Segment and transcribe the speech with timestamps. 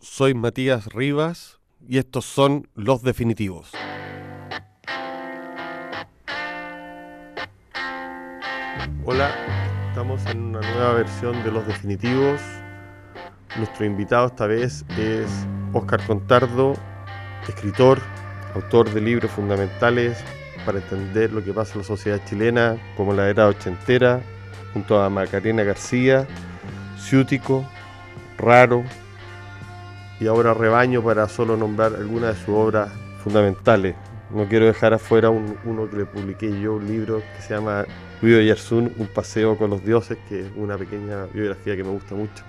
[0.00, 3.70] soy Matías Rivas y estos son Los Definitivos.
[9.04, 9.30] Hola,
[9.88, 12.40] estamos en una nueva versión de Los Definitivos.
[13.58, 15.28] Nuestro invitado esta vez es
[15.74, 16.74] Óscar Contardo,
[17.46, 18.00] escritor,
[18.54, 20.16] autor de libros fundamentales
[20.64, 24.22] para entender lo que pasa en la sociedad chilena, como la era ochentera,
[24.72, 26.26] junto a Macarena García,
[26.98, 27.68] Ciútico,
[28.38, 28.84] Raro,
[30.20, 32.90] y ahora Rebaño para solo nombrar algunas de sus obras
[33.24, 33.96] fundamentales.
[34.30, 37.84] No quiero dejar afuera uno que le publiqué yo, un libro que se llama
[38.22, 42.14] Guido Yarsun, Un paseo con los dioses, que es una pequeña biografía que me gusta
[42.14, 42.44] mucho.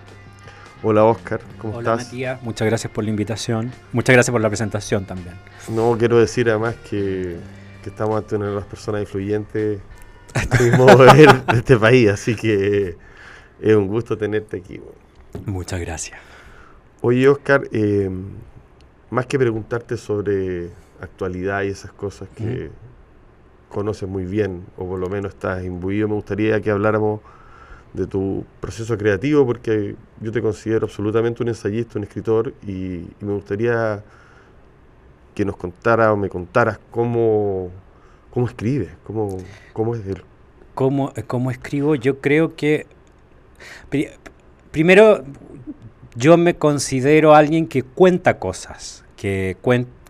[0.83, 2.07] Hola Oscar, ¿cómo Hola, estás?
[2.07, 3.71] Matías, muchas gracias por la invitación.
[3.93, 5.35] Muchas gracias por la presentación también.
[5.69, 7.37] No, quiero decir además que,
[7.83, 9.79] que estamos ante una de las personas influyentes de
[10.33, 12.97] de este país, así que
[13.61, 14.81] es un gusto tenerte aquí.
[15.45, 16.30] Muchas gracias.
[17.03, 18.11] Oye, Oscar, eh,
[19.09, 20.69] más que preguntarte sobre
[21.01, 22.69] actualidad y esas cosas que
[23.69, 27.21] conoces muy bien, o por lo menos estás imbuido, me gustaría que habláramos
[27.93, 33.33] de tu proceso creativo, porque yo te considero absolutamente un ensayista, un escritor, y, me
[33.33, 34.03] gustaría
[35.33, 37.71] que nos contara o me contaras cómo,
[38.29, 39.39] cómo escribes, cómo,
[39.73, 40.03] cómo es
[40.75, 41.95] ¿Cómo, ¿Cómo escribo?
[41.95, 42.85] Yo creo que...
[44.71, 45.23] Primero,
[46.21, 49.57] yo me considero alguien que cuenta cosas, que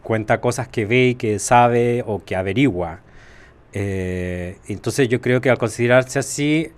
[0.04, 3.00] cuenta cosas que ve y que sabe o que averigua.
[3.72, 6.70] Eh, entonces yo creo que al considerarse así,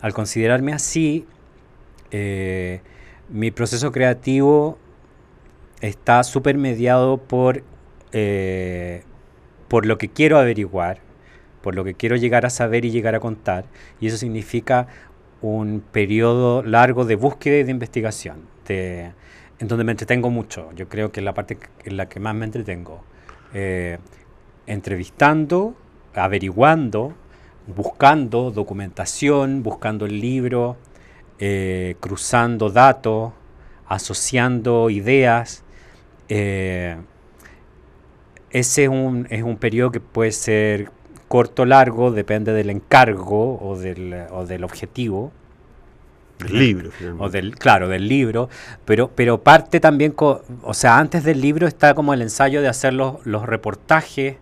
[0.00, 1.26] al considerarme así,
[2.10, 2.80] eh,
[3.28, 4.78] mi proceso creativo
[5.82, 7.62] está súper mediado por,
[8.12, 9.02] eh,
[9.68, 11.00] por lo que quiero averiguar,
[11.60, 13.66] por lo que quiero llegar a saber y llegar a contar.
[14.00, 14.86] Y eso significa
[15.42, 18.50] un periodo largo de búsqueda y de investigación.
[18.70, 19.12] Este,
[19.58, 20.70] en donde me entretengo mucho.
[20.74, 23.02] Yo creo que es la parte en la que más me entretengo.
[23.52, 23.98] Eh,
[24.66, 25.74] entrevistando,
[26.14, 27.12] averiguando,
[27.66, 30.76] buscando documentación, buscando el libro,
[31.40, 33.32] eh, cruzando datos,
[33.86, 35.64] asociando ideas.
[36.28, 36.96] Eh,
[38.50, 40.90] ese es un, es un periodo que puede ser
[41.30, 45.30] corto o largo, depende del encargo o del, o del objetivo.
[46.40, 48.48] Del libro, o del, claro, del libro,
[48.84, 52.94] pero, pero parte también, o sea, antes del libro está como el ensayo de hacer
[52.94, 54.38] los, reportajes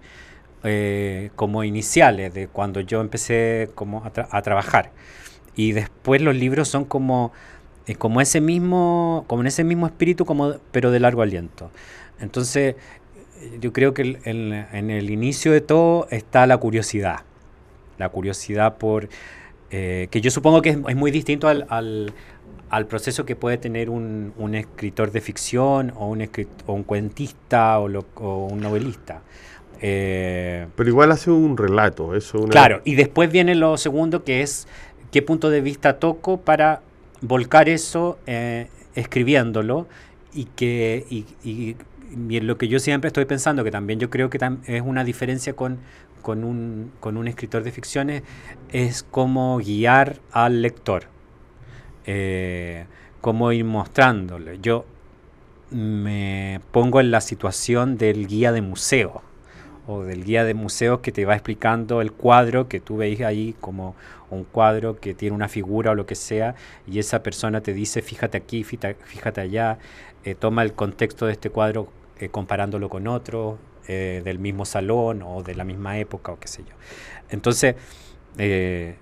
[0.64, 4.92] eh, como iniciales, de cuando yo empecé como a, trabajar.
[5.56, 7.32] Y después los libros son como,
[7.86, 11.70] eh, como ese mismo, como en ese mismo espíritu, como, pero de largo aliento.
[12.18, 12.76] Entonces,
[13.60, 17.20] yo creo que en el inicio de todo está la curiosidad,
[17.98, 19.08] la curiosidad por
[19.70, 21.66] eh, que yo supongo que es, muy distinto al,
[22.70, 26.26] al, proceso que puede tener un, un escritor de ficción o un,
[26.66, 29.20] o un cuentista o, o un novelista.
[29.82, 32.46] Eh, Pero igual hace un relato, eso.
[32.48, 34.66] Claro, y después viene lo segundo que es
[35.10, 36.80] qué punto de vista toco para
[37.20, 39.86] volcar eso eh, escribiéndolo
[40.32, 41.76] y que y, y,
[42.10, 45.54] y, lo que yo siempre estoy pensando, que también yo creo que es una diferencia
[45.54, 45.78] con,
[46.22, 48.22] con un, con un escritor de ficciones
[48.70, 51.04] es cómo guiar al lector,
[52.06, 52.86] eh,
[53.20, 54.58] cómo ir mostrándole.
[54.60, 54.84] Yo
[55.70, 59.22] me pongo en la situación del guía de museo
[59.86, 63.54] o del guía de museos que te va explicando el cuadro que tú veis ahí
[63.60, 63.94] como
[64.30, 66.54] un cuadro que tiene una figura o lo que sea
[66.86, 69.78] y esa persona te dice fíjate aquí, fíjate, allá,
[70.24, 71.88] eh, toma el contexto de este cuadro
[72.20, 73.58] eh, comparándolo con otro,
[73.90, 76.74] eh, del mismo salón o de la misma época o qué sé yo.
[77.30, 77.74] Entonces,
[78.36, 78.96] eh,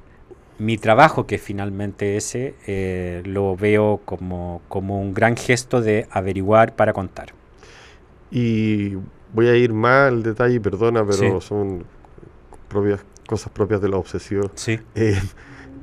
[0.59, 6.77] mi trabajo, que finalmente ese, eh, lo veo como, como un gran gesto de averiguar
[6.77, 7.33] para contar.
[8.31, 8.95] Y
[9.35, 11.85] voy a ir más al detalle, perdona, pero son
[12.69, 14.53] propias, cosas propias de la obsesión.
[14.55, 14.79] Sí.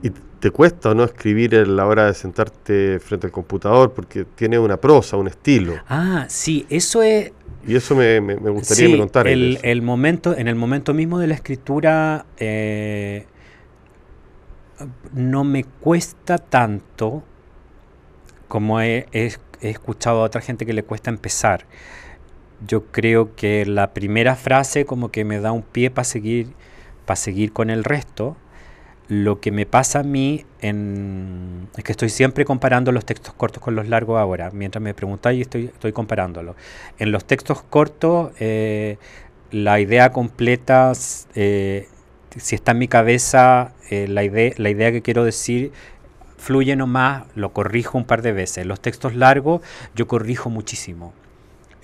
[0.02, 0.12] ¿Y
[0.44, 3.94] te cuesta o no escribir a la hora de sentarte frente al computador?
[3.94, 5.76] Porque tiene una prosa, un estilo.
[5.88, 7.32] Ah, sí, eso es
[7.66, 9.32] y eso me, gustaría que me contaras.
[9.32, 13.26] El, el, momento, en el momento mismo de la escritura eh,
[15.14, 17.24] no me cuesta tanto
[18.50, 19.08] como he,
[19.62, 21.68] escuchado a otra gente que le cuesta empezar.
[22.68, 26.50] Yo creo que la primera frase como que me da un pie para seguir,
[27.06, 28.36] para seguir con el resto
[29.14, 33.62] lo que me pasa a mí en, es que estoy siempre comparando los textos cortos
[33.62, 34.50] con los largos ahora.
[34.52, 36.56] Mientras me preguntáis, estoy, estoy comparándolo.
[36.98, 38.98] En los textos cortos, eh,
[39.52, 40.94] la idea completa,
[41.36, 41.88] eh,
[42.36, 45.72] si está en mi cabeza, eh, la, idea, la idea que quiero decir
[46.38, 48.66] fluye nomás, lo corrijo un par de veces.
[48.66, 49.62] Los textos largos
[49.96, 51.14] yo corrijo muchísimo.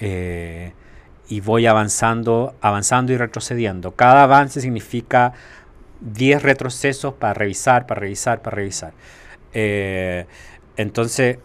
[0.02, 3.92] Y voy avanzando, avanzando y retrocediendo.
[3.92, 5.34] Cada avance significa
[6.01, 8.94] 10 retrocesos para revisar, para revisar, para revisar.
[9.54, 10.25] Eh,
[10.78, 11.40] entonces,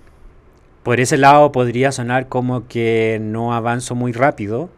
[0.82, 4.70] por ese lado podría sonar como que no avanzo muy rápido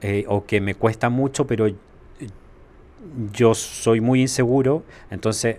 [0.00, 1.66] eh, o que me cuesta mucho, pero
[3.32, 5.58] yo soy muy inseguro, entonces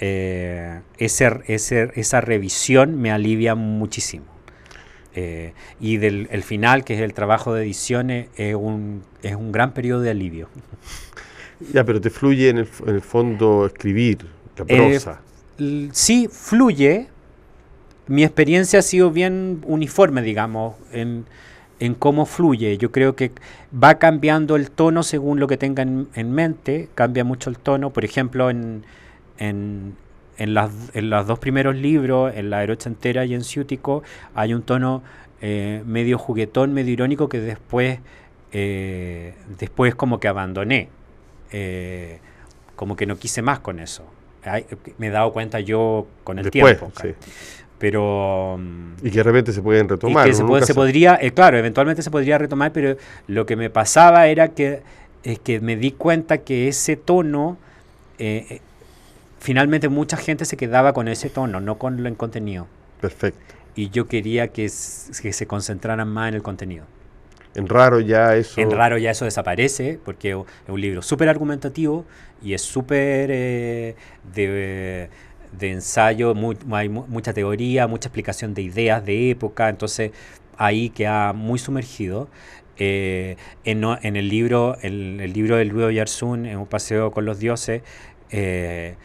[0.00, 4.24] eh, esa revisión me alivia muchísimo.
[5.16, 9.52] Eh, y del el final, que es el trabajo de edición, es un, es un
[9.52, 10.48] gran periodo de alivio.
[11.72, 14.18] Ya, pero te fluye en el, en el fondo escribir,
[14.56, 15.20] la prosa.
[15.92, 17.08] sí, fluye.
[18.06, 21.24] Mi experiencia ha sido bien uniforme, digamos, en,
[21.80, 22.76] en cómo fluye.
[22.76, 23.32] Yo creo que
[23.72, 27.90] va cambiando el tono según lo que tengan en, mente, cambia mucho el tono.
[27.90, 28.84] Por ejemplo, en,
[29.38, 29.94] en,
[30.36, 34.02] en, las, en los dos primeros libros, en La Erocha entera y en Ciútico,
[34.34, 35.02] hay un tono
[35.40, 38.00] eh, medio juguetón, medio irónico que después,
[38.52, 40.88] eh, después como que abandoné.
[41.56, 42.18] Eh,
[42.74, 44.02] como que no quise más con eso.
[44.98, 46.90] me he dado cuenta yo con el tiempo.
[47.78, 48.58] Pero...
[49.02, 50.34] Y que de repente se pueden retomar.
[50.34, 52.96] se, podría, eh, claro, eventualmente se podría retomar, pero
[53.28, 54.82] lo que me pasaba era que,
[55.22, 57.56] es que me di cuenta que ese tono,
[58.18, 58.60] eh,
[59.38, 62.66] finalmente mucha gente se quedaba con ese tono, no con el contenido.
[63.00, 63.54] Perfecto.
[63.76, 66.84] Y yo quería que, que se concentraran más en el contenido.
[67.54, 68.60] En raro ya eso...
[68.60, 70.36] En raro ya eso desaparece, porque es
[70.68, 72.04] un libro súper argumentativo
[72.42, 75.08] y es súper de
[75.58, 76.34] de ensayo,
[76.72, 80.12] hay mucha teoría, mucha explicación de ideas, de época, entonces
[80.56, 82.28] ahí queda muy sumergido.
[82.76, 87.24] Eh, en, en, el libro, el, el libro del Ludo Yarsun, en un paseo con
[87.24, 87.82] los dioses,
[88.30, 88.96] eh,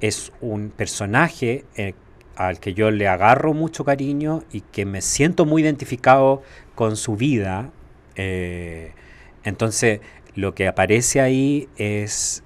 [0.00, 1.94] es un personaje eh,
[2.36, 6.42] al que yo le agarro mucho cariño y que me siento muy identificado
[6.74, 7.70] con su vida.
[8.16, 10.00] Entonces,
[10.34, 12.42] lo que aparece ahí es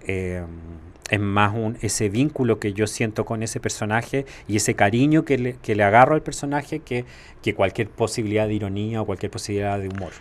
[1.11, 5.39] es más un, ese vínculo que yo siento con ese personaje y ese cariño que
[5.39, 7.05] le, que le agarro al personaje que,
[7.43, 10.13] que, cualquier posibilidad de ironía o cualquier posibilidad de humor.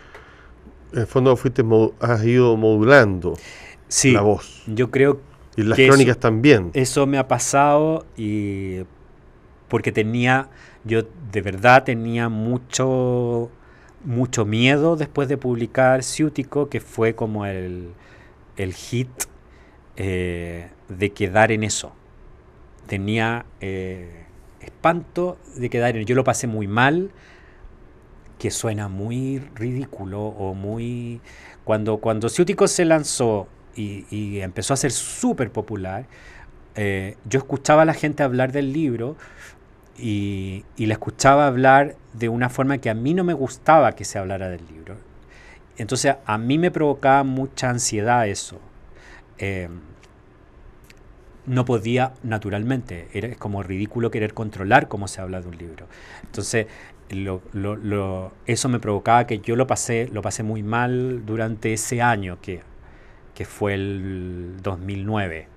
[0.91, 1.63] En el fondo fuiste
[1.99, 3.37] has ido modulando
[4.03, 4.63] la voz.
[4.65, 5.21] Yo creo
[5.55, 6.71] y las crónicas también.
[6.73, 8.79] Eso me ha pasado y
[9.67, 10.49] porque tenía,
[10.83, 13.51] yo de verdad tenía mucho,
[14.03, 17.93] mucho miedo después de publicar Ciútico, que fue como el,
[18.57, 19.09] el hit
[19.95, 21.91] eh, de quedar en eso.
[22.87, 24.25] Tenía eh,
[24.61, 27.11] espanto de quedar en Yo lo pasé muy mal,
[28.37, 31.21] que suena muy ridículo o muy...
[31.65, 36.07] Cuando, cuando Ciútico se lanzó y, empezó a ser súper popular,
[36.75, 39.17] eh, yo escuchaba a la gente hablar del libro
[39.99, 44.05] y, y la escuchaba hablar de una forma que a mí no me gustaba que
[44.05, 44.95] se hablara del libro.
[45.77, 48.59] Entonces a mí me provocaba mucha ansiedad eso.
[49.37, 49.69] Eh,
[51.45, 53.07] no podía naturalmente.
[53.13, 55.87] Era como ridículo querer controlar cómo se habla de un libro.
[56.23, 56.67] Entonces,
[58.45, 62.61] eso me provocaba que yo lo pasé, lo pasé muy mal durante ese año que,
[63.33, 65.47] que fue el 2009.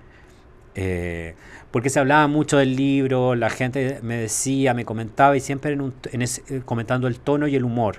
[0.75, 1.35] Eh,
[1.71, 6.61] porque se hablaba mucho del libro, la gente me decía, me comentaba y siempre en
[6.65, 7.97] comentando el tono y el humor.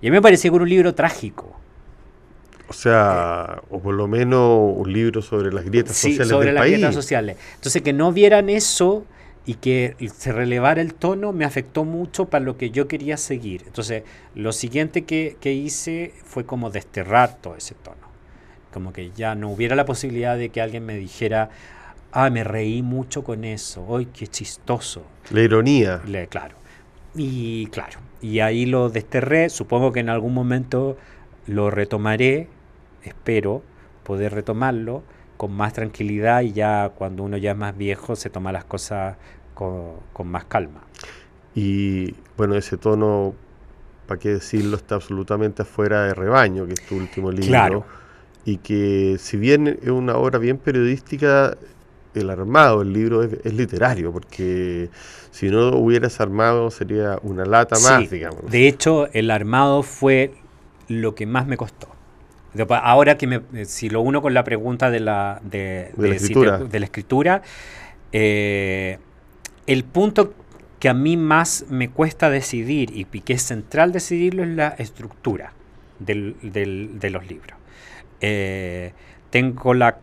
[0.00, 1.56] Y a mí me parecía que era un libro trágico.
[2.68, 6.66] O sea, o por lo menos un libro sobre las grietas sí, sociales sobre las
[6.66, 7.36] grietas sociales.
[7.54, 9.04] Entonces, que no vieran eso
[9.44, 13.62] y que se relevara el tono me afectó mucho para lo que yo quería seguir.
[13.66, 14.02] Entonces,
[14.34, 18.10] lo siguiente que, que hice fue como desterrar todo ese tono.
[18.72, 21.50] Como que ya no hubiera la posibilidad de que alguien me dijera,
[22.12, 25.02] ah, me reí mucho con eso, ¡ay, qué chistoso!
[25.30, 26.00] La ironía.
[26.06, 26.56] Le, claro.
[27.14, 30.96] Y claro, y ahí lo desterré, supongo que en algún momento
[31.46, 32.48] lo retomaré
[33.04, 33.62] espero
[34.04, 35.02] poder retomarlo
[35.36, 39.16] con más tranquilidad y ya cuando uno ya es más viejo se toma las cosas
[39.54, 40.82] con, más calma.
[41.54, 43.34] Y bueno, ese tono,
[44.06, 47.46] para qué decirlo, está absolutamente afuera de Rebaño, que es tu último libro.
[47.46, 47.84] Claro.
[48.44, 51.56] Y que si bien es una obra bien periodística,
[52.14, 54.90] el armado, el libro es, literario, porque
[55.30, 58.50] si no hubieras armado sería una lata más, digamos.
[58.50, 60.34] De hecho, el armado fue
[60.88, 61.88] lo que más me costó.
[62.68, 67.42] Ahora que me, si lo uno con la pregunta de la, de, la escritura,
[68.12, 68.98] eh,
[69.66, 70.34] el punto
[70.78, 75.54] que a mí más me cuesta decidir y que es central decidirlo es la estructura
[75.98, 77.56] del, de los libros.
[78.20, 78.92] Eh,
[79.32, 79.96] tengo la,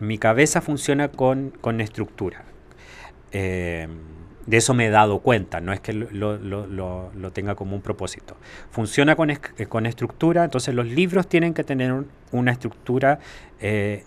[0.00, 2.44] mi cabeza funciona con, con estructura.
[3.32, 3.88] Eh,
[4.44, 8.36] de eso me he dado cuenta, no es que lo, tenga como un propósito.
[8.70, 9.32] Funciona con,
[9.68, 13.18] con, estructura, entonces los libros tienen que tener una estructura
[13.60, 14.04] que,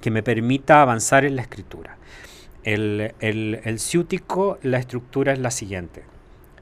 [0.00, 1.96] que, me permita avanzar en la escritura.
[2.62, 6.02] El, el, el ciútico, la estructura es la siguiente,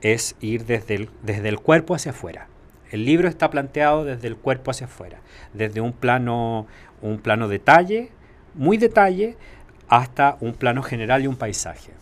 [0.01, 2.47] es ir desde el, desde el cuerpo hacia afuera.
[2.91, 5.21] El libro está planteado desde el cuerpo hacia afuera,
[5.55, 6.67] desde un plano,
[7.03, 8.11] un plano detalle,
[8.55, 9.37] muy detalle,
[9.89, 11.93] hasta un plano general y un paisaje.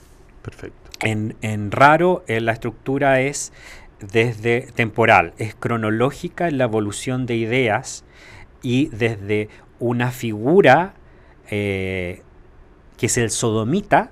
[0.43, 0.91] Perfecto.
[1.01, 3.53] En, en raro, eh, la estructura es
[4.01, 8.05] desde temporal, es cronológica en la evolución de ideas
[8.63, 10.95] y desde una figura
[11.51, 12.23] eh,
[12.97, 14.11] que es el sodomita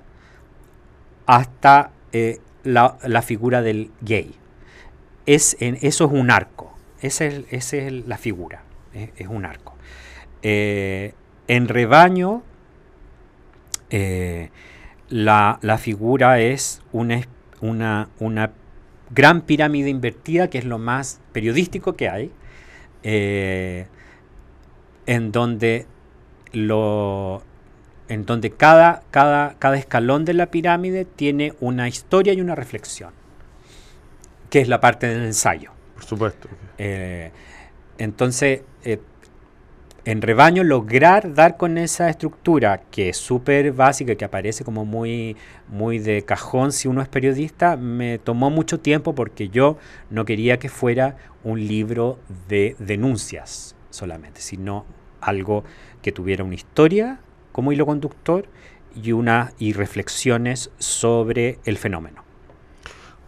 [1.25, 4.33] hasta eh, la, la, figura del gay.
[5.27, 9.75] Es, en, eso es un arco, esa es, es la figura, es, un arco.
[10.41, 11.13] Eh,
[11.47, 12.41] en rebaño,
[15.09, 17.21] la, la, figura es una,
[17.61, 18.51] una,
[19.11, 22.31] gran pirámide invertida, que es lo más periodístico que hay
[25.07, 25.87] en donde,
[26.51, 27.41] lo,
[28.09, 33.13] en donde cada, cada, cada escalón de la pirámide tiene una historia y una reflexión,
[34.49, 35.71] que es la parte del ensayo.
[35.95, 36.47] Por supuesto.
[36.77, 37.31] Eh,
[37.97, 38.99] entonces, eh,
[40.05, 45.35] en rebaño, lograr dar con esa estructura que es súper básica, que aparece como muy,
[45.67, 49.77] muy de cajón si uno es periodista, me tomó mucho tiempo porque yo
[50.09, 54.85] no quería que fuera un libro de denuncias solamente, sino
[55.19, 55.65] algo
[56.01, 57.19] que tuviera una historia
[57.51, 58.47] como hilo conductor
[58.95, 62.26] y, una, y reflexiones sobre el fenómeno.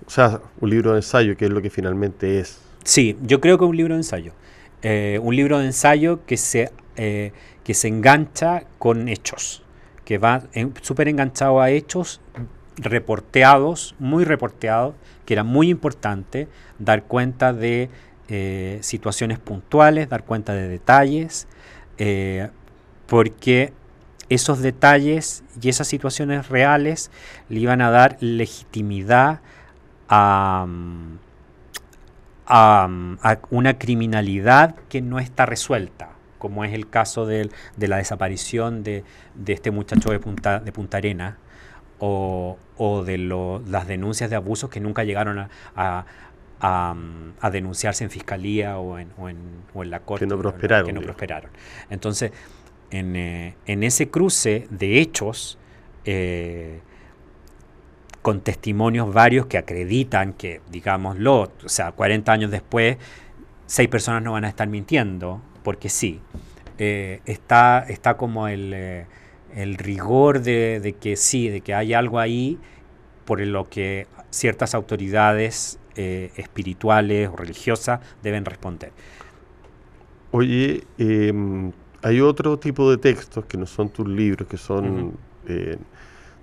[0.09, 2.57] O sea, un libro de ensayo, que es lo que finalmente es.
[2.83, 4.33] Sí, yo creo que un libro de ensayo.
[4.81, 7.31] Eh, un libro de ensayo que se, eh,
[7.63, 9.61] que se engancha con hechos,
[10.05, 10.41] que va
[10.81, 12.21] súper enganchado a hechos
[12.77, 14.95] reporteados, muy reporteados,
[15.27, 16.47] que era muy importante
[16.79, 17.91] dar cuenta de
[18.29, 21.47] eh, situaciones puntuales, dar cuenta de detalles,
[23.05, 23.73] porque
[24.29, 27.11] esos detalles y esas situaciones reales
[27.47, 29.41] le iban a dar legitimidad
[30.09, 30.67] a,
[33.51, 39.03] una criminalidad que no está resuelta, como es el caso de, la desaparición de,
[39.47, 41.37] este muchacho de Punta, de Punta Arena
[41.99, 42.57] o,
[43.05, 43.17] de
[43.67, 45.37] las denuncias de abusos que nunca llegaron
[45.75, 46.05] a,
[46.61, 49.37] a, denunciarse en fiscalía o en, o en,
[49.73, 50.25] o en la corte.
[50.25, 50.87] Que no prosperaron.
[50.87, 51.51] Que no prosperaron.
[51.89, 52.31] Entonces,
[52.91, 55.57] en, eh, en, ese cruce de hechos,
[56.05, 56.81] eh,
[58.21, 62.97] con testimonios varios que acreditan que, digámoslo, o sea, 40 años después,
[63.65, 66.19] seis personas no van a estar mintiendo, porque sí.
[66.77, 69.05] Eh, está, está como el,
[69.53, 72.57] el rigor de, de, que sí, de que hay algo ahí
[73.25, 78.91] por lo que ciertas autoridades eh, espirituales o religiosas deben responder.
[80.31, 81.71] Oye, em,
[82.01, 85.77] hay otro tipo de textos que no son tus libros, que son eh,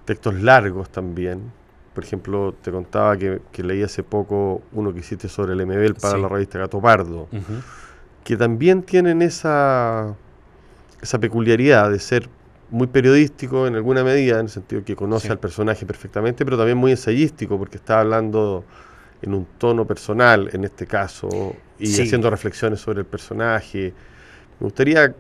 [0.05, 1.51] textos largos también.
[1.97, 6.19] Por ejemplo, te contaba que, leí hace poco uno que hiciste sobre el MBL para
[6.19, 7.27] la revista Gato Pardo,
[8.23, 10.15] que también tienen esa,
[11.01, 12.29] esa peculiaridad de ser
[12.71, 16.77] muy periodístico en alguna medida, en el sentido que conoce al personaje perfectamente, pero también
[16.77, 18.63] muy ensayístico, porque está hablando
[19.23, 23.95] en un tono personal en este caso y haciendo reflexiones sobre el personaje.
[24.61, 25.15] Me gustaría,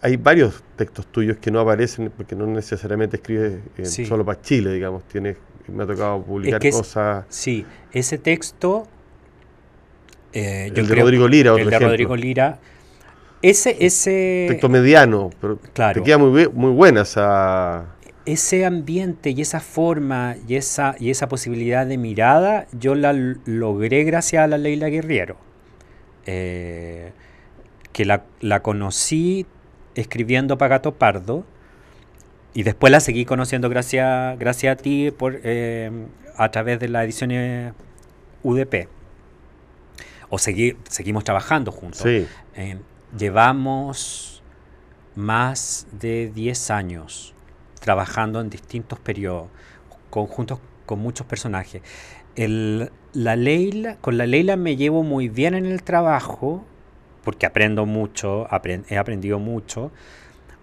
[0.00, 3.58] hay, varios textos tuyos que no aparecen porque no necesariamente escribes
[4.06, 5.36] solo para Chile, digamos, tienes,
[5.68, 7.24] me ha tocado publicar cosas.
[7.28, 8.86] sí, ese texto...
[10.32, 12.60] Eh, el de Rodrigo Lira, El de Rodrigo Lira.
[13.42, 14.46] Ese, ese...
[14.48, 16.00] Texto mediano, pero claro.
[16.00, 21.28] te queda muy, muy buena esa ese ambiente y esa forma y esa, y esa
[21.28, 25.36] posibilidad de mirada, yo la logré gracias a la Leila Guerriero,
[26.26, 27.12] eh,
[27.92, 29.46] que la, conocí
[29.94, 31.44] escribiendo Pagato Pardo
[32.54, 35.90] y después la seguí conociendo gracias, gracias a ti por, eh,
[36.36, 37.74] a través de la edición
[38.42, 38.88] UDP.
[40.28, 42.02] O seguimos trabajando juntos.
[42.02, 42.26] Sí.
[43.18, 44.42] llevamos
[45.16, 47.34] más de 10 años
[47.80, 49.48] trabajando en distintos periodos,
[50.10, 51.82] conjuntos con muchos personajes.
[52.36, 56.64] El, la Leila, con la Leila me llevo muy bien en el trabajo,
[57.24, 58.46] porque aprendo mucho,
[58.88, 59.90] he aprendido mucho,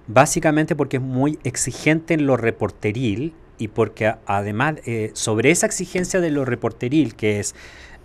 [0.08, 6.20] básicamente porque es muy exigente en lo reporteril y porque además eh, sobre esa exigencia
[6.22, 7.56] de lo reporteril, que es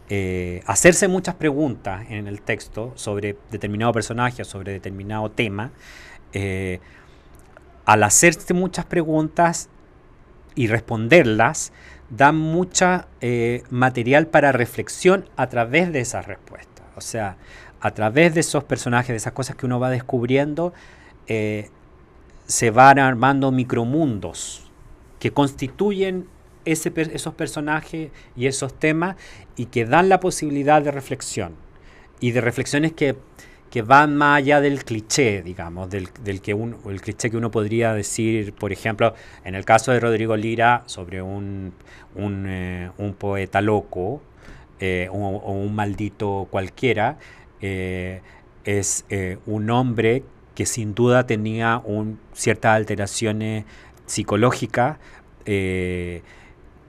[0.08, 5.70] eh, hacerse muchas preguntas en el texto sobre determinado personaje o sobre determinado tema,
[6.32, 6.80] eh,
[7.84, 9.68] al hacerte muchas preguntas,
[10.54, 11.72] y responderlas,
[12.10, 16.86] dan mucha eh, material para reflexión a través de esas respuestas.
[16.96, 17.36] O sea,
[17.80, 20.72] a través de esos personajes, de esas cosas que uno va descubriendo,
[22.52, 24.70] se van armando micromundos
[25.18, 26.26] que constituyen
[26.66, 29.16] esos personajes y esos temas
[29.56, 31.54] y que dan la posibilidad de reflexión.
[32.20, 33.16] Y de reflexiones que,
[33.86, 36.10] van más allá del cliché, digamos, del,
[36.42, 40.82] que el cliché que uno podría decir, por ejemplo, en el caso de Rodrigo Lira,
[40.84, 41.72] sobre un,
[42.16, 44.20] un, eh, poeta loco
[44.78, 47.16] eh, o, un maldito cualquiera,
[47.62, 48.20] eh,
[48.64, 49.06] es
[49.46, 50.22] un hombre
[50.54, 53.64] que sin duda tenía un, ciertas alteraciones
[54.06, 54.98] psicológicas,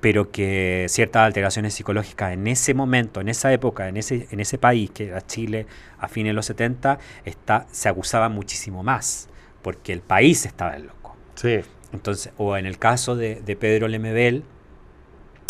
[0.04, 4.58] pero que ciertas alteraciones psicológicas en ese momento, en esa época, en ese, en ese
[4.58, 5.66] país, que era Chile
[5.98, 9.30] a fines de los 70, está, se acusaba muchísimo más,
[9.62, 11.16] porque el país estaba en loco.
[11.36, 11.62] Sí.
[11.94, 14.44] Entonces, o en el caso de, Pedro Lemebel,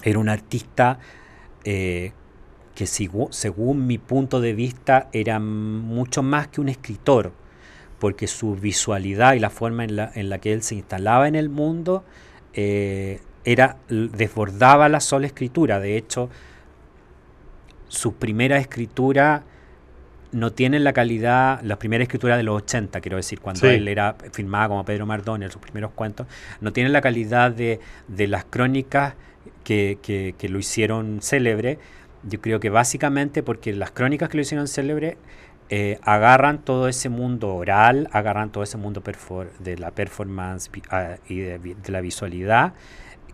[0.04, 1.00] era un artista
[1.64, 2.12] eh,
[2.76, 7.32] que según mi punto de vista era mucho más que un escritor,
[8.04, 11.36] porque su visualidad y la forma en la, en la que él se instalaba en
[11.36, 12.04] el mundo
[12.54, 15.80] eh, era, desbordaba la sola escritura.
[15.80, 16.30] De hecho,
[17.88, 19.46] su primera escritura
[20.34, 24.18] no tiene la calidad, la primera escritura de los 80, quiero decir, cuando él era
[24.34, 26.28] filmado como Pedro Mardón en sus primeros cuentos,
[26.60, 27.80] no tiene la calidad de,
[28.28, 29.14] las crónicas
[29.64, 31.80] que, que, lo hicieron célebre.
[32.24, 35.16] Yo creo que básicamente porque las crónicas que lo hicieron célebre
[35.76, 39.02] eh, agarran todo ese mundo oral, agarran todo ese mundo
[39.58, 42.74] de la performance ah, y de, la visualidad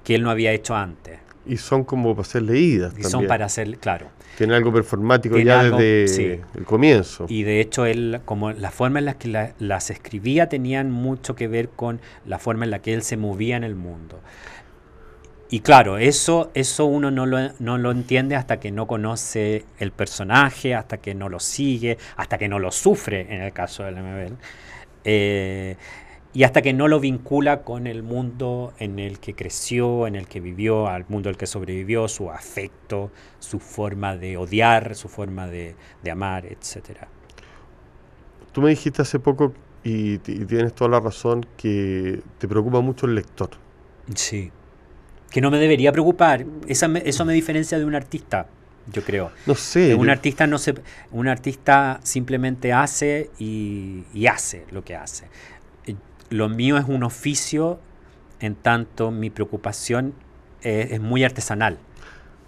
[0.05, 1.19] que él no había hecho antes.
[1.45, 2.93] Y son como para ser leídas.
[2.97, 4.07] Y son para ser, claro.
[4.37, 7.25] Tiene algo performático ya desde el comienzo.
[7.27, 11.49] Y de hecho, él, como la forma en la que las escribía tenían mucho que
[11.49, 14.21] ver con la forma en la que él se movía en el mundo.
[15.51, 19.91] Y claro, eso, eso uno no lo, no lo entiende hasta que no conoce el
[19.91, 23.95] personaje, hasta que no lo sigue, hasta que no lo sufre, en el caso del
[23.95, 24.35] MBL.
[25.05, 25.75] Eh,
[26.31, 30.27] y hasta que no lo vincula con el mundo en el que creció, en el
[30.27, 33.09] que vivió, al mundo al que sobrevivió, su afecto,
[33.39, 35.75] su forma de odiar, su forma de,
[36.11, 37.07] amar, etc.
[38.51, 43.15] Tú me dijiste hace poco, y, tienes toda la razón, que te preocupa mucho el
[43.15, 43.49] lector.
[44.13, 44.51] Sí,
[45.29, 46.45] que no me debería preocupar.
[46.67, 48.47] Esa eso me diferencia de un artista,
[48.91, 49.31] yo creo.
[49.45, 49.95] No sé.
[49.95, 50.75] Un, artista, no se,
[51.11, 55.25] un artista simplemente hace y, y hace lo que hace
[56.29, 57.79] lo mío es un oficio,
[58.39, 60.13] en tanto mi preocupación
[60.61, 61.77] es, muy artesanal.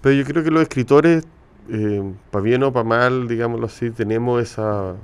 [0.02, 1.26] Pero yo creo que los escritores,
[1.70, 4.96] eh, para bien o para mal, digámoslo así, tenemos esa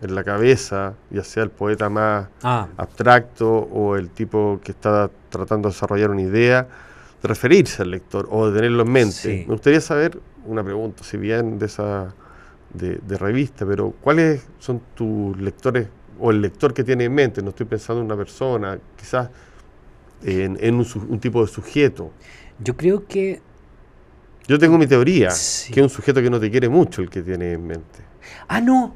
[0.00, 2.68] en la cabeza, ya sea el poeta más ah.
[2.76, 6.68] abstracto o el tipo que está tratando de desarrollar una idea, de
[7.28, 9.44] referirse al lector o de tenerlo en mente.
[9.46, 12.14] Me gustaría saber una pregunta, si bien de esa
[12.72, 15.88] de, de revista, pero ¿cuáles son tus lectores
[16.20, 19.30] o el lector que tiene en mente, no estoy pensando en una persona, quizás
[20.22, 22.10] en, un, tipo de sujeto.
[22.58, 23.40] Yo creo que...
[24.46, 27.22] Yo tengo mi teoría, que es un sujeto que no te quiere mucho el que
[27.22, 28.00] tiene en mente.
[28.46, 28.94] Ah, no.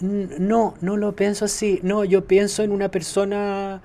[0.00, 1.80] No, no lo pienso así.
[1.82, 3.80] No, yo pienso en una persona,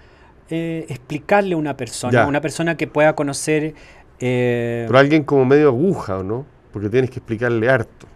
[0.50, 3.74] eh, explicarle a una persona, una persona que pueda conocer...
[4.20, 6.46] Eh, Pero alguien como medio aguja, ¿o no?
[6.72, 8.08] Porque tienes que explicarle harto.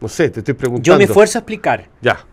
[0.00, 0.84] No sé, te estoy preguntando.
[0.84, 1.88] Yo me esfuerzo a explicar.
[2.00, 2.24] Ya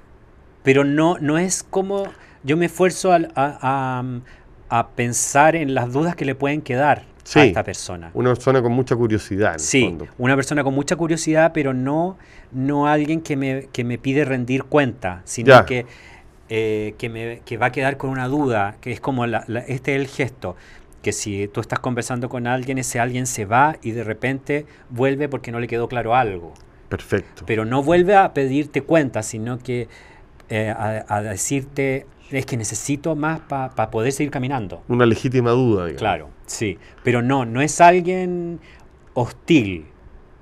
[0.63, 2.03] pero no, no es como
[2.43, 4.03] yo me esfuerzo a,
[4.95, 8.11] pensar en las dudas que le pueden quedar a esta persona.
[8.13, 9.55] Una persona con mucha curiosidad.
[9.57, 12.17] sí, una persona con mucha curiosidad, pero no,
[12.51, 15.85] no alguien que me, que me pide rendir cuenta, sino que,
[16.49, 19.95] eh, que, me, que va a quedar con una duda, que es como la, este
[19.95, 20.55] es el gesto
[21.01, 25.29] que si tú estás conversando con alguien, ese alguien se va y de repente vuelve
[25.29, 26.53] porque no le quedó claro algo.
[26.89, 27.43] Perfecto.
[27.45, 29.87] Pero no vuelve a pedirte cuenta, sino que
[30.49, 34.81] eh, a, decirte, es que necesito más para poder seguir caminando.
[34.87, 35.99] Una legítima duda, digamos.
[35.99, 36.77] Claro, sí.
[37.03, 38.59] Pero no, no es alguien
[39.13, 39.85] hostil,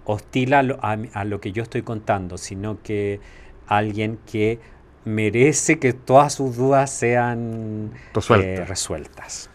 [0.06, 3.20] hostil a lo, que yo estoy contando, sino que
[3.68, 4.60] alguien que
[5.08, 7.92] merece que todas sus dudas sean
[8.30, 9.50] eh, resueltas.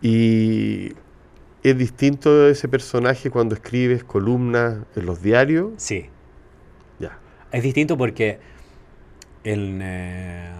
[0.00, 0.92] Y
[1.62, 5.72] es distinto ese personaje cuando escribes columnas en los diarios.
[5.76, 6.06] Sí.
[6.98, 7.18] Ya.
[7.52, 8.38] Es distinto porque
[9.44, 10.50] eh,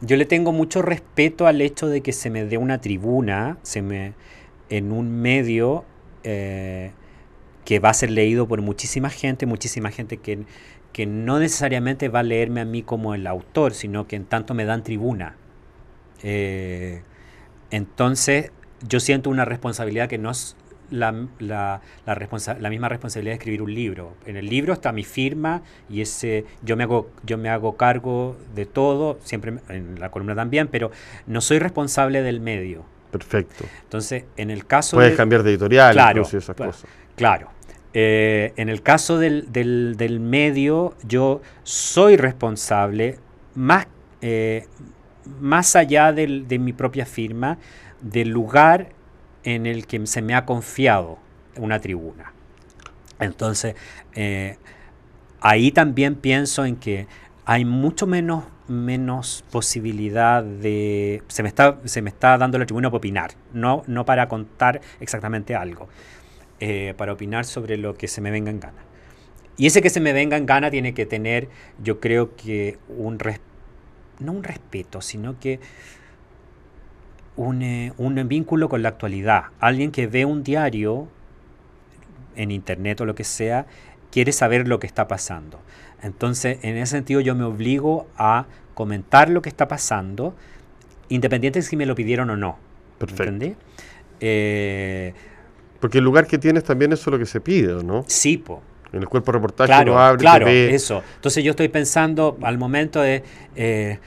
[0.00, 3.82] yo le tengo mucho respeto al hecho de que se me dé una tribuna se
[3.82, 4.14] me,
[4.68, 5.84] en un medio
[6.24, 6.92] eh,
[7.64, 10.40] que va a ser leído por muchísima gente, muchísima gente que,
[10.92, 14.54] que no necesariamente va a leerme a mí como el autor, sino que en tanto
[14.54, 15.36] me dan tribuna.
[16.22, 17.02] Eh,
[17.70, 18.52] entonces,
[18.86, 20.56] yo siento una responsabilidad que no es
[20.90, 24.14] la, la, la, misma responsabilidad de escribir un libro.
[24.26, 28.36] En el libro está mi firma y ese yo me hago yo me hago cargo
[28.54, 30.90] de todo, siempre en la columna también, pero
[31.26, 32.84] no soy responsable del medio.
[33.10, 33.64] Perfecto.
[33.84, 36.84] Entonces, en el caso Puedes cambiar de editorial, claro, esas cosas.
[37.16, 37.48] Claro.
[37.94, 43.18] Eh, en el caso del, del, medio, yo soy responsable
[43.54, 43.86] más,
[44.22, 44.66] eh,
[45.40, 47.58] más allá del, de mi propia firma,
[48.00, 48.90] del lugar
[49.44, 51.18] en el que se me ha confiado
[51.56, 52.32] una tribuna.
[53.20, 53.74] Entonces,
[54.14, 54.56] eh,
[55.40, 57.06] ahí también pienso en que
[57.44, 61.22] hay mucho menos, menos posibilidad de...
[61.28, 64.80] Se me, está, se me está dando la tribuna para opinar, no, no para contar
[65.00, 65.88] exactamente algo,
[66.64, 68.84] eh, para opinar sobre lo que se me venga en gana.
[69.56, 71.48] Y ese que se me venga en gana tiene que tener,
[71.82, 73.18] yo creo que un
[74.20, 75.58] no un respeto, sino que
[77.34, 79.46] un, un vínculo con la actualidad.
[79.58, 81.08] Alguien que ve un diario
[82.36, 83.66] en internet o lo que sea,
[84.12, 85.58] quiere saber lo que está pasando.
[86.00, 90.36] Entonces, en ese sentido, yo me obligo a comentar lo que está pasando,
[91.08, 92.56] independiente de si me lo pidieron o no.
[92.98, 93.56] Perfecto.
[94.20, 95.12] Eh,
[95.82, 98.04] Porque el lugar que tienes también es lo que se pide, ¿no?
[98.06, 98.62] Sí, po.
[98.92, 101.02] En el cuerpo de reportaje claro, abre, claro, eso.
[101.16, 103.24] Entonces yo estoy pensando al momento de
[103.56, 103.98] eh,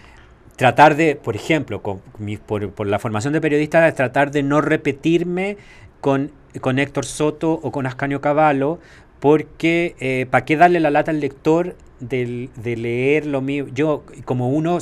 [0.56, 2.00] tratar de, por ejemplo, con
[2.46, 5.58] por, la formación de periodista, es tratar de no repetirme
[6.00, 8.80] con, con Héctor Soto o con Ascanio Cavallo,
[9.20, 13.68] porque eh, ¿para qué darle la lata al lector de, leer lo mío?
[13.74, 14.78] Yo, como uno,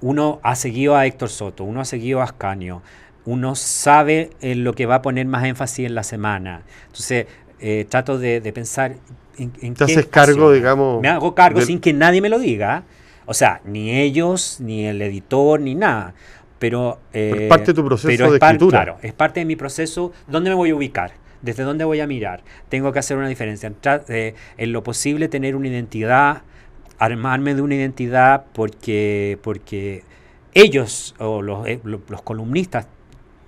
[0.00, 2.80] uno ha seguido a Héctor Soto, uno ha seguido a Ascanio,
[3.24, 6.62] uno sabe en lo que va a poner más énfasis en la semana.
[6.86, 7.26] Entonces,
[7.60, 8.96] eh, trato de, pensar
[9.38, 11.00] en, en ¿Te haces cargo, digamos?
[11.00, 12.84] Me hago cargo sin que nadie me lo diga.
[13.26, 16.14] O sea, ni ellos, ni el editor, ni nada.
[16.58, 18.82] Pero, es parte de tu proceso de escritura.
[18.84, 20.12] Claro, es parte de mi proceso.
[20.28, 21.12] ¿Dónde me voy a ubicar?
[21.40, 22.42] ¿Desde dónde voy a mirar?
[22.68, 23.72] Tengo que hacer una diferencia.
[24.08, 26.42] Eh, en lo posible tener una identidad,
[26.98, 30.04] armarme de una identidad porque, porque
[30.54, 32.86] ellos o los, eh, los columnistas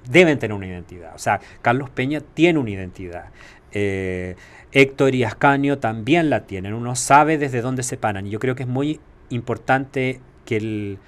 [0.09, 1.14] deben tener una identidad.
[1.14, 3.27] O sea, Carlos Peña tiene una identidad.
[3.73, 4.37] Eh,
[4.73, 6.75] Héctor y Ascanio también la tienen.
[6.75, 8.27] Uno sabe desde dónde se paran.
[8.27, 10.99] Y yo creo que es muy importante que el,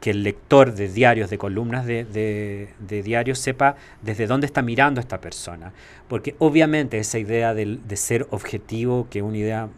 [0.00, 5.00] que el lector de diarios, de columnas de, de, diarios, sepa desde dónde está mirando
[5.00, 5.72] esta persona.
[6.06, 9.68] Porque obviamente esa idea de, de ser objetivo, que es una idea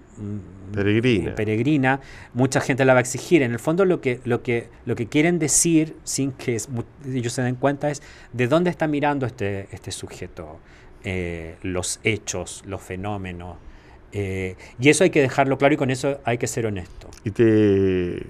[0.73, 1.35] peregrina.
[1.35, 2.01] peregrina,
[2.35, 3.43] mucha gente la va a exigir.
[3.43, 6.59] En el fondo lo que, lo que, lo que quieren decir, sin que
[7.07, 8.03] ellos se den cuenta, es
[8.33, 10.59] de dónde está mirando este, este sujeto,
[11.05, 13.57] eh, los hechos, los fenómenos,
[14.13, 17.09] eh, y eso hay que dejarlo claro y con eso hay que ser honesto.
[17.25, 18.27] ¿Y te,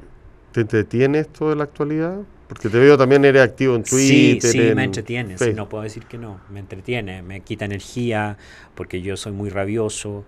[0.53, 2.19] te entretiene esto de la actualidad?
[2.49, 4.43] Porque te veo también eres activo en Twitter.
[4.43, 8.37] Sí, sí, me entretiene, no puedo decir que no, me entretiene, me quita energía,
[8.75, 10.25] porque yo soy muy rabioso,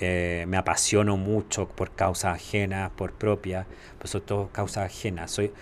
[0.00, 3.66] eh, me apasiono mucho por causas ajenas, por propias,
[3.98, 5.30] pues son todo causas ajenas.
[5.30, 5.52] Soy,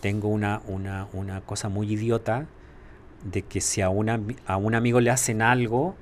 [0.00, 2.46] tengo una, una, una cosa muy idiota
[3.24, 5.94] de que si a, una, a un amigo le hacen algo,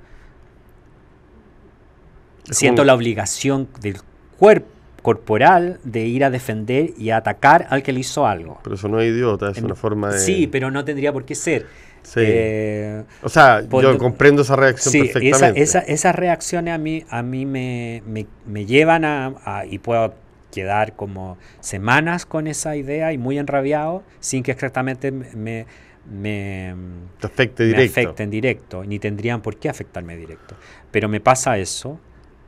[2.49, 4.01] siento la obligación del
[4.37, 8.59] cuerpo corporal de ir a defender y a atacar al que le hizo algo.
[8.63, 10.19] Pero eso no es idiota, es una forma de...
[10.19, 11.67] Sí, pero no tendría por qué ser.
[12.03, 12.19] Sí.
[12.23, 15.61] Eh, o sea, yo comprendo esa reacción perfectamente.
[15.61, 18.03] Esa, esas reacciones a mí, a mí me,
[18.45, 20.13] me, llevan a, y puedo
[20.51, 25.65] quedar como semanas con esa idea y muy enrabiado sin que exactamente me,
[26.11, 26.75] me,
[27.21, 27.81] afecte directo.
[27.81, 30.55] me afecten directo, ni tendrían por qué afectarme directo.
[30.91, 31.99] Pero me pasa eso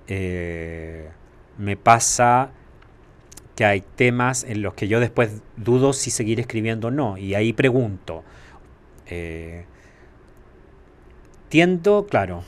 [0.08, 1.10] eh,
[1.58, 2.52] me pasa
[3.56, 7.18] que hay temas en los que yo después dudo si seguir escribiendo o no.
[7.18, 8.24] Y ahí pregunto.
[9.08, 9.66] Eh,
[11.50, 12.44] tiendo, claro.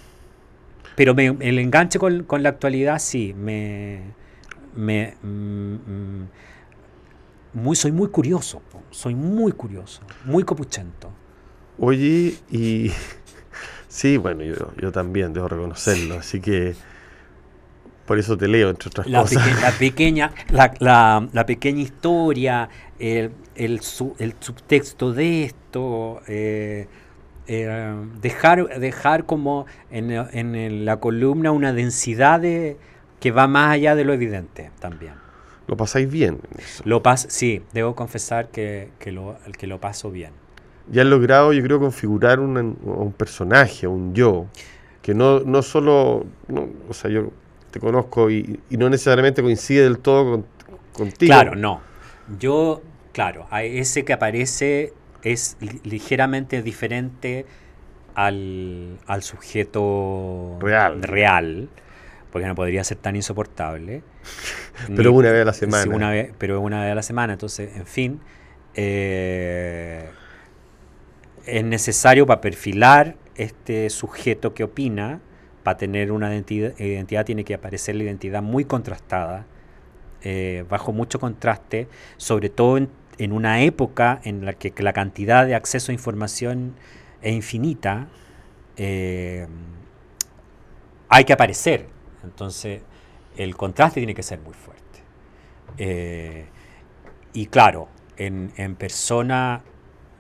[0.96, 4.02] Pero el enganche con, la actualidad sí, me...
[4.76, 6.28] me mm, mm,
[7.54, 11.10] muy, soy muy curioso, soy muy curioso, muy copuchento.
[11.80, 12.92] Oye, y
[13.88, 16.76] sí, bueno, yo, yo también debo reconocerlo, así que
[18.08, 19.62] por eso te leo, entre otras la cosas.
[19.62, 23.80] la, pequeña, la, la, pequeña historia, el, el,
[24.20, 26.88] el, subtexto de esto, eh,
[27.48, 32.78] eh, dejar, dejar como en, en, la columna una densidad de,
[33.20, 35.14] que va más allá de lo evidente también.
[35.68, 36.40] ¿Lo pasáis bien?
[36.86, 40.32] Lo pas sí, debo confesar que, que, lo, que lo paso bien.
[40.90, 44.48] Ya has logrado, yo creo, configurar un, un personaje, un yo,
[45.02, 46.26] que no, no solo,
[46.90, 47.32] o sea, yo
[47.72, 50.44] te conozco y, no necesariamente coincide del todo
[50.94, 51.30] contigo.
[51.30, 51.82] Claro, no.
[52.40, 52.82] Yo,
[53.14, 57.46] claro, ese que aparece es ligeramente diferente
[58.16, 61.02] al, al sujeto Real.
[61.04, 61.70] real,
[62.32, 64.02] porque no podría ser tan insoportable.
[64.96, 65.96] Pero Ni- una vez a la sí, semana.
[65.96, 67.34] una vez- pero una vez a la semana.
[67.34, 68.20] Entonces, en fin,
[68.76, 70.08] eh,
[71.46, 75.20] es necesario para perfilar este sujeto que opina,
[75.64, 79.46] para tener una identidad, identidad tiene que aparecer la identidad muy contrastada,
[80.24, 85.56] eh, bajo mucho contraste, sobre todo en, una época en la que la cantidad de
[85.56, 86.76] acceso a información
[87.22, 88.08] es infinita,
[88.78, 89.48] eh,
[91.10, 91.88] hay que aparecer.
[92.24, 92.82] Entonces,
[93.38, 94.84] el contraste tiene que ser muy fuerte.
[95.78, 96.52] Eh,
[97.34, 99.64] y claro, en, en persona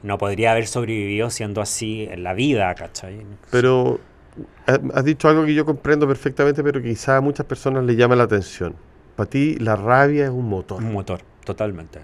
[0.04, 3.26] no podría haber sobrevivido siendo así en la vida, ¿cachai?
[3.50, 4.00] Pero
[4.68, 8.16] ha- has dicho algo que yo comprendo perfectamente, pero quizá a muchas personas le llama
[8.16, 8.76] la atención.
[9.18, 10.82] Para ti la rabia es un motor.
[10.82, 12.02] Un motor, totalmente.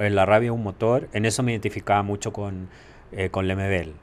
[0.00, 1.08] Eh, La rabia es un motor.
[1.12, 2.68] En eso me identificaba mucho con,
[3.12, 3.94] eh, con Lemebel.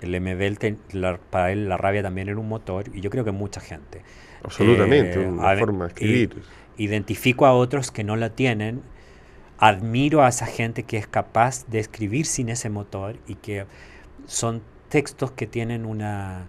[0.00, 3.24] El Lemebel, te- la- para él la rabia también era un motor, y yo creo
[3.24, 4.02] que mucha gente.
[4.44, 6.42] Absolutamente, Eh, una forma de escribir.
[6.78, 8.80] Identifico a otros que no la tienen.
[9.58, 13.66] Admiro a esa gente que es capaz de escribir sin ese motor y que
[14.26, 16.46] son textos que tienen una,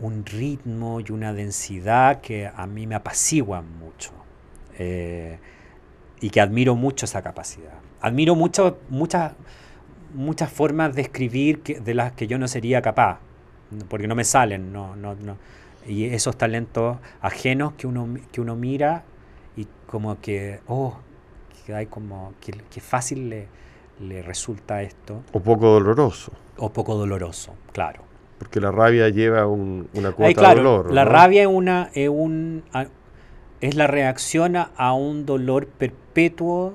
[0.00, 4.10] un ritmo y una densidad que a mí me apaciguan mucho.
[4.78, 5.38] Eh,
[6.20, 7.74] y que admiro mucho esa capacidad.
[8.00, 9.32] Admiro mucho, muchas,
[10.14, 13.18] muchas formas de escribir que- de las que yo no sería capaz,
[13.88, 15.36] porque no me salen, no, no, no.
[15.86, 19.04] Y esos talentos ajenos que uno, que uno mira
[19.56, 20.96] y como que, oh,
[21.64, 23.46] que hay como, que, que fácil le,
[24.00, 26.32] le resulta esto, O poco doloroso.
[26.56, 28.02] o poco doloroso, claro.
[28.38, 30.92] Porque la rabia lleva un- una cuota Ay, claro, de dolor.
[30.92, 31.10] la ¿no?
[31.10, 32.62] rabia es una es un
[33.60, 36.74] es la reacción a, un dolor perpetuo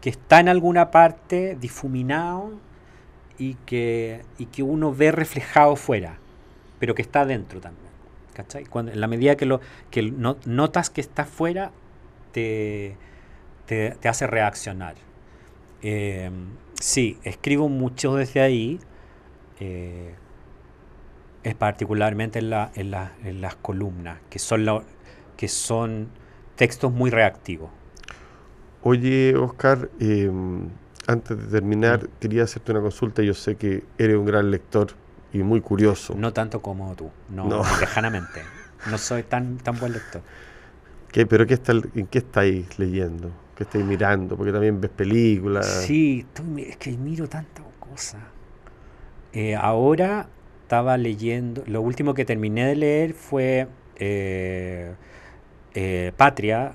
[0.00, 2.52] que está en alguna parte difuminado
[3.38, 6.18] y que y que uno ve reflejado fuera,
[6.78, 7.90] pero que está dentro también.
[8.34, 8.64] ¿Cachai?
[8.64, 11.70] Cuando, en la medida que lo que no- notas que está fuera,
[12.32, 12.96] te,
[13.66, 14.94] te, te hace reaccionar.
[15.82, 16.30] Eh,
[16.80, 18.80] sí, escribo mucho desde ahí.
[19.60, 20.14] eh,
[21.44, 24.82] es particularmente en, la- en la- en las columnas, que son, la-
[25.42, 26.06] que son
[26.54, 27.68] textos muy reactivos.
[28.82, 30.30] Oye, Oscar, eh,
[31.08, 32.08] antes de terminar, Mm.
[32.20, 33.22] quería hacerte una consulta.
[33.24, 34.92] Yo sé que eres un gran lector
[35.32, 36.14] y muy curioso.
[36.16, 37.62] No tanto como tú, no, No.
[37.80, 38.42] lejanamente.
[38.88, 40.22] No soy tan, tan buen lector.
[41.10, 43.32] ¿Qué- ¿Pero qué está, en qué estáis leyendo?
[43.56, 44.36] ¿Qué estáis mirando?
[44.36, 45.66] Porque también ves películas.
[45.66, 48.20] Sí, estoy es que miro tantas cosas.
[49.32, 50.28] Eh, ahora
[50.62, 54.94] estaba leyendo, lo último que terminé de leer fue eh,
[55.74, 56.74] eh, Patria,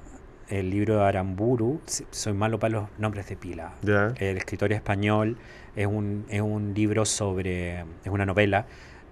[0.50, 1.82] el libro de Aramburu.
[2.12, 3.74] Soy malo para los nombres de pila.
[4.20, 5.38] El escritor español
[5.76, 8.66] es un, es un libro sobre, es una novela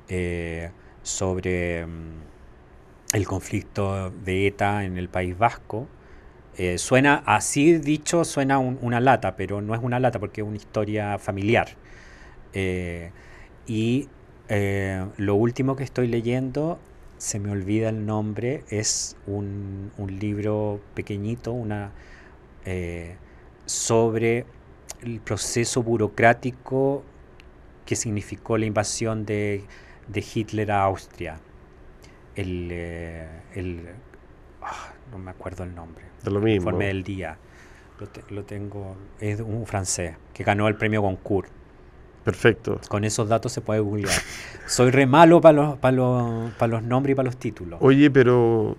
[0.10, 0.72] eh,
[1.04, 2.22] sobre mm,
[3.14, 5.88] el conflicto de ETA en el País Vasco.
[6.58, 10.48] Eh, suena, así dicho, suena un- una lata, pero no es una lata porque es
[10.48, 11.70] una historia familiar.
[12.54, 13.12] Eh,
[13.68, 14.08] y
[15.18, 16.80] lo último que estoy leyendo,
[17.18, 21.92] se me olvida el nombre, es un, un libro pequeñito, una,
[22.66, 23.16] eh,
[23.66, 24.46] sobre
[25.02, 27.04] el proceso burocrático
[27.86, 29.64] que significó la invasión de,
[30.08, 31.40] de Hitler a Austria.
[32.36, 33.88] El, eh, el-
[34.62, 36.04] ah, no me acuerdo el nombre.
[36.24, 36.56] De lo mismo.
[36.70, 37.38] Informe del día.
[38.00, 41.50] Lo, te- lo tengo, es un francés que ganó el premio Goncourt.
[42.26, 42.82] Perfecto.
[42.90, 44.12] Con esos datos se puede googlear.
[44.68, 47.80] Soy re malo para los, para los, para los nombres y para los títulos.
[47.82, 48.76] Oye, pero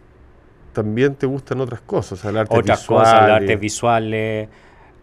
[0.72, 3.00] también te gustan otras cosas, el arte Otras visual.
[3.04, 4.48] cosas, el y- arte visuales,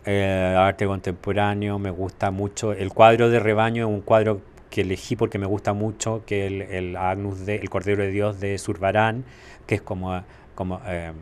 [0.05, 2.73] eh, arte contemporáneo, me gusta mucho.
[2.73, 6.61] El cuadro de rebaño es un cuadro que elegí porque me gusta mucho, que el,
[6.63, 9.23] el Agnus de, el Cordero de Dios de Zurbarán,
[9.67, 10.21] que es como,
[10.53, 11.13] como, eh,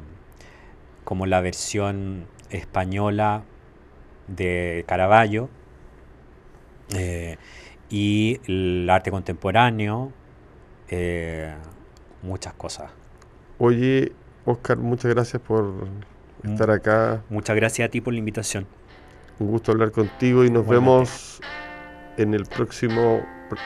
[1.03, 3.43] como la versión española
[4.27, 5.49] de Caravaggio.
[6.95, 7.37] Eh,
[7.89, 10.11] y el arte contemporáneo,
[10.89, 11.53] eh,
[12.23, 12.91] muchas cosas.
[13.57, 14.11] Oye,
[14.45, 15.63] Oscar, muchas gracias por
[16.43, 16.51] Mm.
[16.51, 17.21] estar acá.
[17.29, 18.65] Muchas gracias a ti por la invitación.
[19.39, 21.41] Un gusto hablar contigo y nos vemos
[22.17, 23.57] en el próximo pr-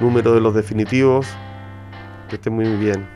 [0.00, 1.26] número de los definitivos.
[2.28, 3.06] Que esté muy bien.